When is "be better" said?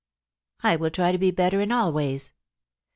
1.19-1.61